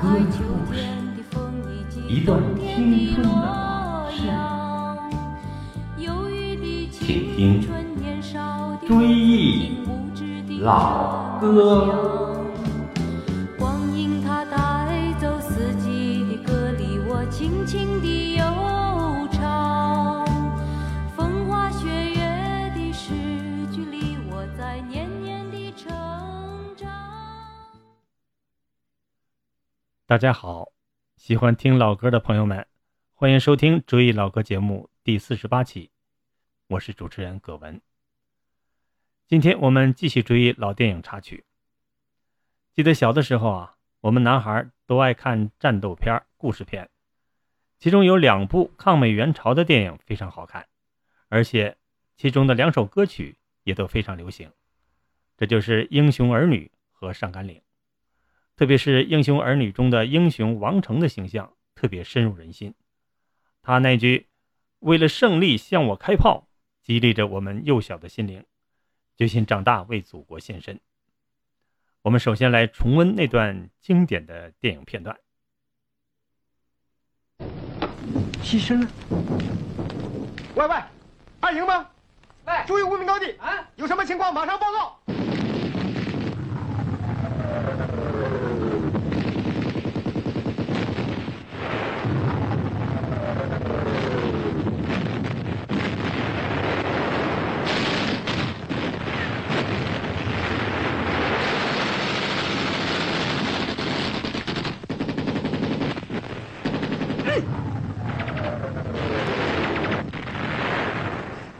[0.00, 0.24] 歌的
[0.66, 0.78] 故事，
[2.08, 3.44] 一段青春的
[4.10, 4.18] 事。
[6.90, 7.60] 请听
[8.86, 9.78] 《追忆
[10.60, 11.44] 老歌》。
[30.14, 30.70] 大家好，
[31.16, 32.64] 喜欢听老歌的朋友们，
[33.14, 35.90] 欢迎收听《追忆老歌》节目第四十八期，
[36.68, 37.80] 我是主持人葛文。
[39.26, 41.44] 今天我们继续追忆老电影插曲。
[42.72, 46.88] 记得小的时候啊，我们男孩都爱看战斗片、故事片，
[47.80, 50.64] 其中有两部抗美援朝的电影非常好看，
[51.28, 51.76] 而且
[52.16, 54.48] 其中的两首歌曲也都非常流行，
[55.36, 57.56] 这就是《英雄儿女》和《上甘岭》。
[58.56, 62.72] 特别是《英雄儿女》中的英雄王成的形象特别深入人心，
[63.62, 64.28] 他那句
[64.78, 66.46] “为了胜利向我开炮”，
[66.80, 68.44] 激励着我们幼小的心灵，
[69.16, 70.78] 决心长大为祖国献身。
[72.02, 75.18] 我们首先来重温那段经典的电影片段。
[78.40, 78.88] 牺牲了。
[80.54, 80.76] 喂喂，
[81.40, 81.90] 二营吗？
[82.46, 83.68] 喂，注意无名高地啊！
[83.74, 85.00] 有什么情况马上报告。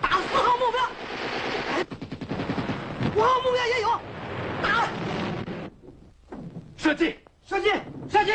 [0.00, 0.82] 打四号目标，
[1.70, 1.86] 哎
[3.14, 4.00] 五号目标也有，
[4.62, 4.88] 打！
[6.76, 7.16] 射击，
[7.46, 7.68] 射击，
[8.08, 8.32] 射击！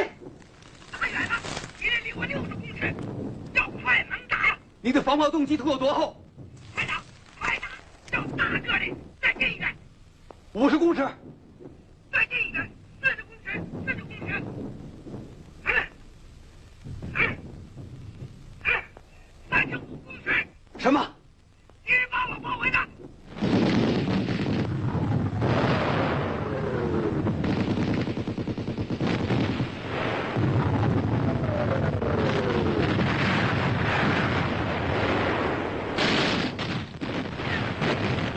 [0.91, 1.39] 打远了，
[1.78, 2.94] 敌人离我六十公尺，
[3.53, 4.57] 要快能打，
[5.27, 6.15] 你的防炮动机图有多厚？
[6.73, 7.01] 快打，
[7.39, 7.67] 快打，
[8.11, 9.75] 让大个的，再近一点，
[10.53, 11.05] 五十公尺。
[12.11, 12.71] 再近一点，
[13.01, 14.41] 四十公尺，四十公尺。
[15.65, 15.73] 嗯，
[17.13, 17.38] 嗯，
[18.63, 18.71] 嗯，
[19.49, 21.05] 三十五公尺，什么？
[21.85, 22.88] 敌人把我包围了。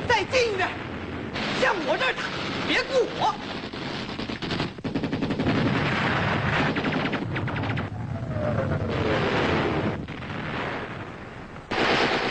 [0.09, 0.69] 再近一点，
[1.61, 2.23] 向我这儿打，
[2.69, 3.35] 别顾我。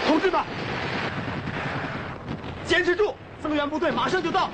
[0.07, 0.43] 同志们，
[2.65, 4.49] 坚持住，增援部队马上就到。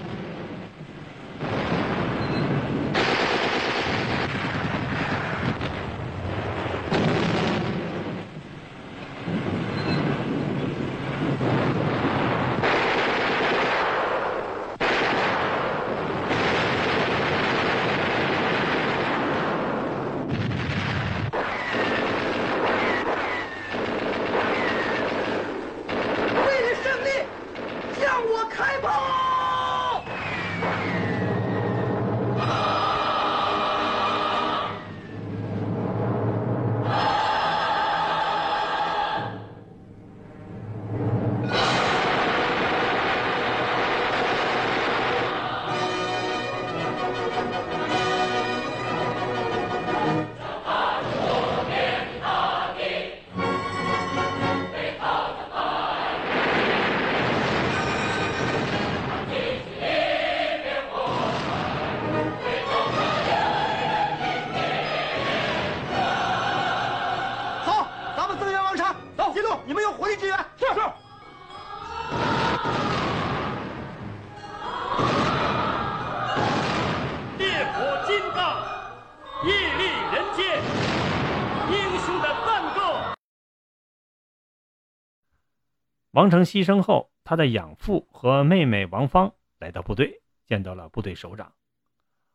[86.16, 91.54] 王成牺牲后，他的养父和妹妹王芳来到部队，见到了部队首长。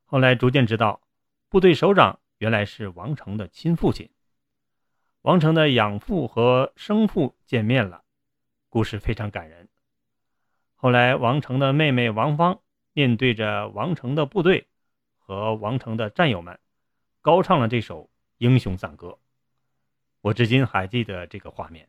[0.05, 1.01] 后来逐渐知道，
[1.49, 4.11] 部队首长原来是王成的亲父亲。
[5.23, 8.05] 王成的养父和生父见面了，
[8.69, 9.67] 故事非常感人。
[10.75, 12.61] 后来，王成的妹妹王芳
[12.93, 14.69] 面对着王成的部队
[15.17, 16.61] 和王成的战友们，
[17.23, 19.19] 高唱了这首英雄赞歌。
[20.21, 21.89] 我至今还记得这个画面。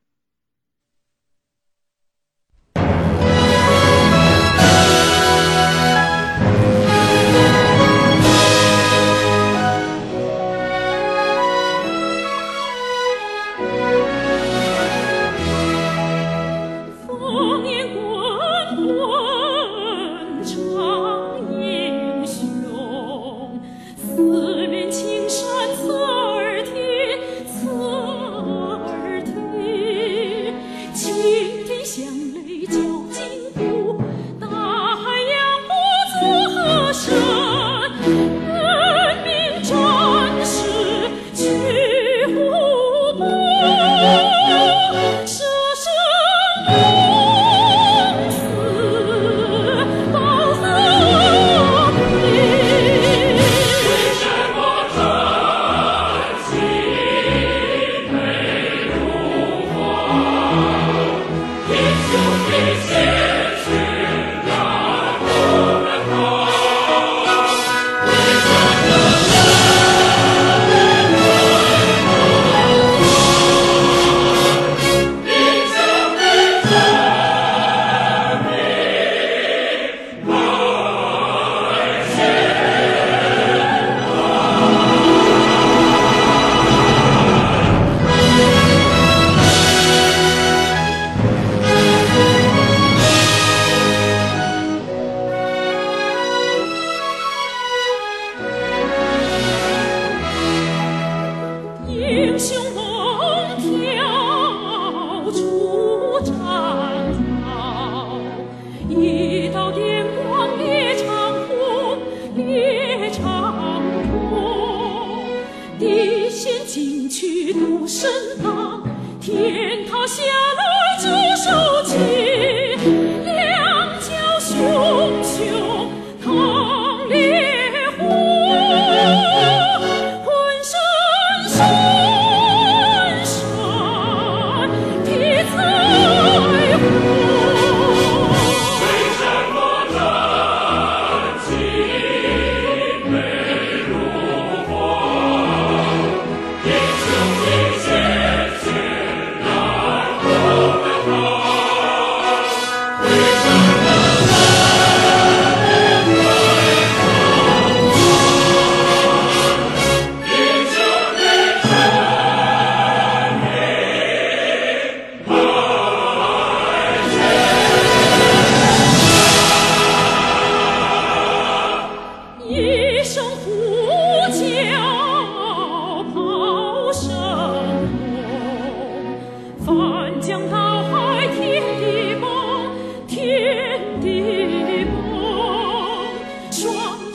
[116.42, 118.10] 地陷进去独身
[118.42, 118.82] 旁，
[119.22, 120.24] 天塌下
[120.58, 121.06] 来助
[121.40, 121.52] 手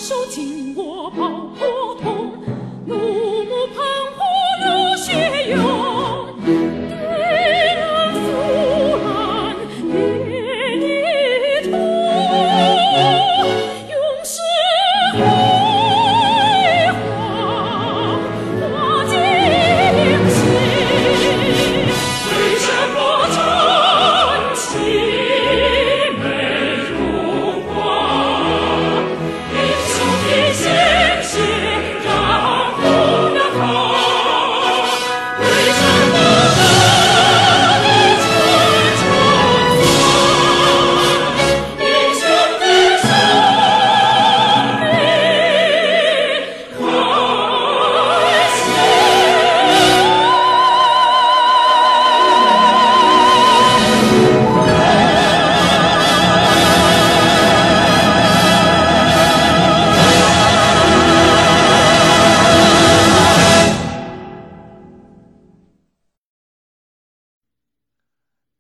[0.06, 1.75] 手紧握，保护。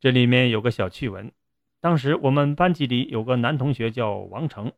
[0.06, 1.32] 这里面有个小趣闻，
[1.80, 4.72] 当时我们班级里有个男同学叫王成，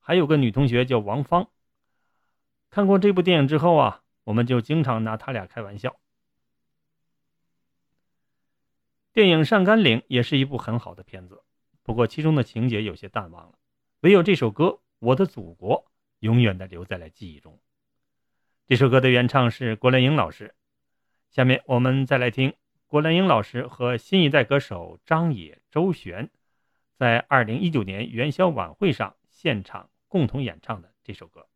[0.00, 1.48] 还有个女同学叫王芳。
[2.68, 6.00] 看过这部电影之后啊，我们就经常拿他俩开玩笑。
[9.12, 11.44] 电影《上甘岭》也是一部很好的片子，
[11.84, 13.56] 不过其中的情节有些淡忘了，
[14.00, 14.64] 唯有这首歌
[14.98, 15.78] 《我的祖国》
[16.18, 17.60] 永远的留在了记忆中。
[18.66, 20.56] 这首歌的原唱是郭兰英老师，
[21.30, 22.52] 下面我们再来听
[22.88, 26.30] 郭兰英老师和新一代歌手张也、周璇
[26.94, 31.48] 在二零一九年元宵晚会上现场共同演唱的这首歌。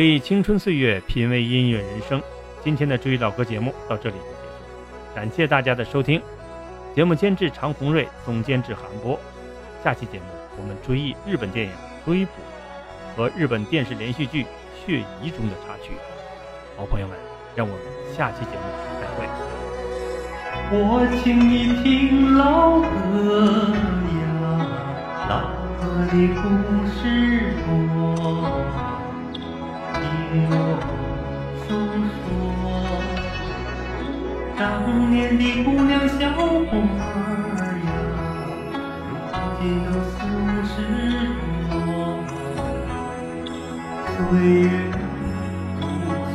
[0.00, 2.22] 回忆青春岁月，品味音乐人生。
[2.64, 6.22] 今天的追忆老歌节目到这里就结束，感谢大家的收听。
[6.96, 9.20] 节目监制常红瑞，总监制韩波。
[9.84, 10.24] 下期节目
[10.56, 11.72] 我们追忆日本电影
[12.06, 12.30] 《追捕》
[13.14, 14.44] 和日本电视连续剧
[14.86, 15.92] 《血疑》中的插曲。
[16.78, 17.14] 好朋友们，
[17.54, 17.82] 让我们
[18.16, 18.62] 下期节目
[19.02, 19.26] 再会。
[20.70, 23.68] 我请你听老歌
[24.16, 24.32] 呀，
[25.28, 25.40] 老
[25.76, 27.68] 歌的故事多，
[30.32, 30.36] 我
[31.66, 31.68] 诉
[32.14, 32.24] 说。
[34.56, 34.62] 当
[35.10, 37.90] 年的姑娘小伙儿呀，
[39.32, 40.38] 如今都四五
[40.70, 40.72] 十
[41.68, 41.74] 多，
[44.06, 44.14] 岁
[44.60, 44.70] 月
[45.80, 45.82] 如
[46.30, 46.32] 梭，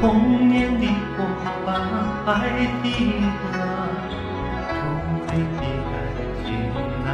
[0.00, 0.02] 童
[0.48, 0.82] 年的
[1.16, 1.22] 伙
[1.64, 1.68] 伴
[2.26, 2.28] 还
[2.82, 2.84] 记
[3.52, 3.54] 得，
[4.66, 4.72] 初
[5.28, 5.94] 恋的感
[6.42, 6.46] 情
[7.04, 7.06] 难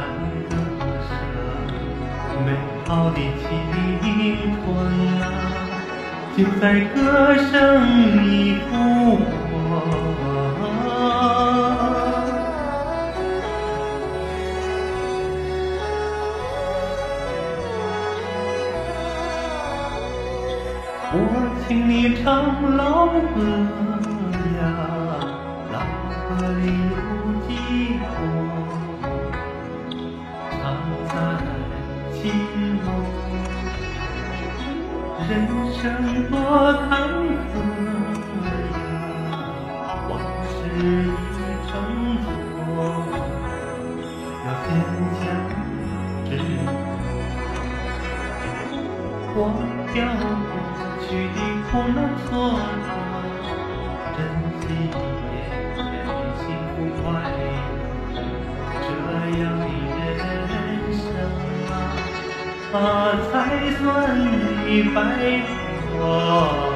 [0.49, 0.51] 割
[1.05, 1.09] 舍，
[2.43, 2.47] 美
[2.87, 3.39] 好的青，
[6.41, 9.21] 就在歌声里复活。
[21.13, 21.15] 我
[21.67, 21.93] 请你
[22.23, 22.25] 唱
[22.75, 23.05] 老
[23.35, 23.37] 歌
[24.57, 24.59] 呀，
[25.71, 25.77] 老
[26.25, 26.91] 歌里有
[27.45, 27.49] 几
[28.01, 28.17] 多，
[30.49, 30.59] 常
[31.07, 31.13] 在
[32.19, 32.19] 心
[32.83, 33.20] 头。
[35.31, 37.07] 人生多坎
[37.50, 37.50] 坷
[64.93, 65.41] 白
[65.99, 66.70] 发。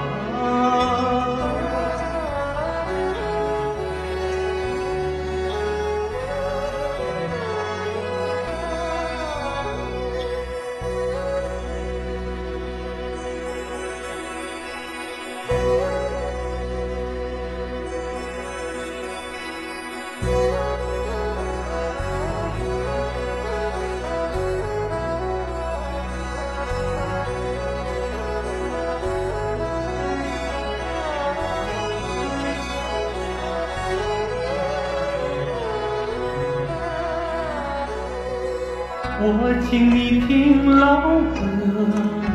[39.18, 42.35] 我请你听老歌。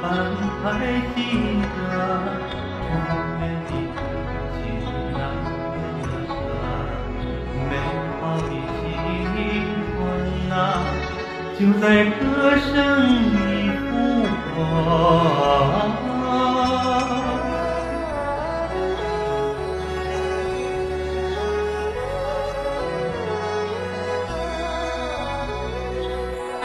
[0.00, 0.04] 伴
[0.62, 0.66] 还
[1.14, 1.18] 记
[1.74, 1.76] 得，
[2.86, 2.90] 童
[3.38, 3.96] 年的感
[4.54, 4.56] 情
[5.12, 6.30] 难割舍，
[7.68, 8.86] 美好的青
[9.90, 9.96] 春
[10.52, 10.56] 啊，
[11.58, 12.20] 就在歌
[12.56, 12.66] 声
[13.34, 13.36] 里
[13.80, 13.90] 复
[14.54, 14.56] 活。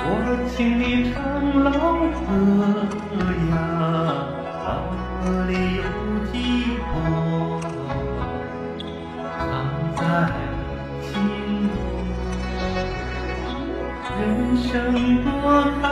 [0.05, 0.07] 我
[0.55, 1.17] 请你唱
[1.63, 1.71] 老
[2.27, 2.31] 歌
[10.13, 10.33] 藏在
[11.01, 11.11] 心
[11.69, 11.75] 中。
[14.19, 14.21] 人
[14.57, 14.71] 生
[15.23, 15.31] 多
[15.81, 15.83] 坎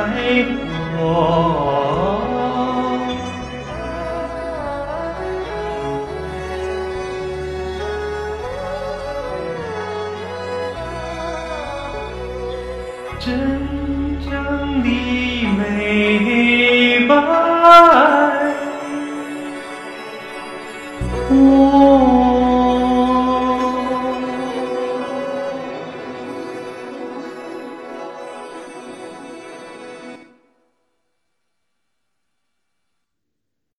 [0.00, 0.46] 爱
[0.96, 2.19] 我。